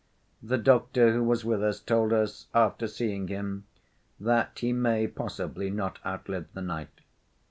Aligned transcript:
The 0.41 0.57
doctor 0.57 1.13
who 1.13 1.23
was 1.23 1.45
with 1.45 1.61
us 1.61 1.79
told 1.79 2.11
us, 2.11 2.47
after 2.55 2.87
seeing 2.87 3.27
him, 3.27 3.65
that 4.19 4.57
he 4.57 4.73
may 4.73 5.05
possibly 5.05 5.69
not 5.69 5.99
outlive 6.03 6.47
the 6.55 6.61
night." 6.63 7.01